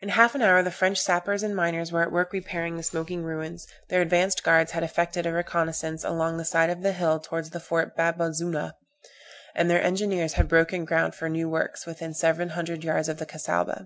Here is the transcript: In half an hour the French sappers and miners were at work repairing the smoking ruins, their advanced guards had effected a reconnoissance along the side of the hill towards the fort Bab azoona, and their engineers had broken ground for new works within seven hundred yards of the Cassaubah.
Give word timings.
In 0.00 0.10
half 0.10 0.36
an 0.36 0.42
hour 0.42 0.62
the 0.62 0.70
French 0.70 1.00
sappers 1.00 1.42
and 1.42 1.56
miners 1.56 1.90
were 1.90 2.02
at 2.02 2.12
work 2.12 2.32
repairing 2.32 2.76
the 2.76 2.84
smoking 2.84 3.24
ruins, 3.24 3.66
their 3.88 4.00
advanced 4.00 4.44
guards 4.44 4.70
had 4.70 4.84
effected 4.84 5.26
a 5.26 5.32
reconnoissance 5.32 6.04
along 6.04 6.36
the 6.36 6.44
side 6.44 6.70
of 6.70 6.82
the 6.82 6.92
hill 6.92 7.18
towards 7.18 7.50
the 7.50 7.58
fort 7.58 7.96
Bab 7.96 8.18
azoona, 8.20 8.74
and 9.56 9.68
their 9.68 9.82
engineers 9.82 10.34
had 10.34 10.46
broken 10.46 10.84
ground 10.84 11.16
for 11.16 11.28
new 11.28 11.48
works 11.48 11.84
within 11.84 12.14
seven 12.14 12.50
hundred 12.50 12.84
yards 12.84 13.08
of 13.08 13.18
the 13.18 13.26
Cassaubah. 13.26 13.80